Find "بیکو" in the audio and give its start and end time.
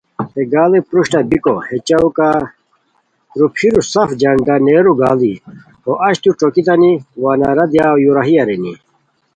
1.29-1.55